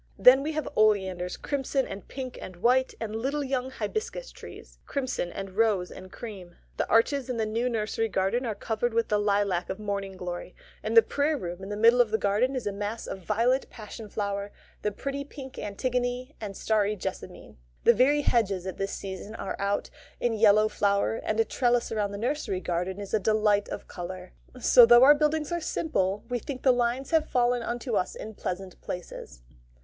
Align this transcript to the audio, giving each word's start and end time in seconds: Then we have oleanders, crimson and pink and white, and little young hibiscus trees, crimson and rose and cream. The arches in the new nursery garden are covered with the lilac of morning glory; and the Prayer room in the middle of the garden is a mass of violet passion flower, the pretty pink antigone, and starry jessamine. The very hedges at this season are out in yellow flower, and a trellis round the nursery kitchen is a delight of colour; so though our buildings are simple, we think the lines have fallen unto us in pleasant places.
Then 0.17 0.41
we 0.41 0.53
have 0.53 0.67
oleanders, 0.75 1.37
crimson 1.37 1.85
and 1.87 2.07
pink 2.07 2.35
and 2.41 2.55
white, 2.55 2.95
and 2.99 3.15
little 3.15 3.43
young 3.43 3.69
hibiscus 3.69 4.31
trees, 4.31 4.79
crimson 4.87 5.31
and 5.31 5.51
rose 5.51 5.91
and 5.91 6.11
cream. 6.11 6.55
The 6.77 6.89
arches 6.89 7.29
in 7.29 7.37
the 7.37 7.45
new 7.45 7.69
nursery 7.69 8.09
garden 8.09 8.43
are 8.43 8.55
covered 8.55 8.95
with 8.95 9.09
the 9.09 9.19
lilac 9.19 9.69
of 9.69 9.77
morning 9.77 10.17
glory; 10.17 10.55
and 10.81 10.97
the 10.97 11.03
Prayer 11.03 11.37
room 11.37 11.61
in 11.61 11.69
the 11.69 11.77
middle 11.77 12.01
of 12.01 12.09
the 12.09 12.17
garden 12.17 12.55
is 12.55 12.65
a 12.65 12.71
mass 12.71 13.05
of 13.05 13.19
violet 13.21 13.69
passion 13.69 14.09
flower, 14.09 14.51
the 14.81 14.91
pretty 14.91 15.23
pink 15.23 15.59
antigone, 15.59 16.33
and 16.41 16.57
starry 16.57 16.95
jessamine. 16.95 17.57
The 17.83 17.93
very 17.93 18.21
hedges 18.23 18.65
at 18.65 18.77
this 18.77 18.93
season 18.93 19.35
are 19.35 19.55
out 19.59 19.91
in 20.19 20.33
yellow 20.33 20.67
flower, 20.67 21.17
and 21.17 21.39
a 21.39 21.45
trellis 21.45 21.91
round 21.91 22.11
the 22.11 22.17
nursery 22.17 22.59
kitchen 22.59 22.99
is 22.99 23.13
a 23.13 23.19
delight 23.19 23.69
of 23.69 23.87
colour; 23.87 24.33
so 24.59 24.83
though 24.83 25.03
our 25.03 25.13
buildings 25.13 25.51
are 25.51 25.61
simple, 25.61 26.23
we 26.27 26.39
think 26.39 26.63
the 26.63 26.73
lines 26.73 27.11
have 27.11 27.29
fallen 27.29 27.61
unto 27.61 27.93
us 27.93 28.15
in 28.15 28.33
pleasant 28.33 28.81
places. 28.81 29.43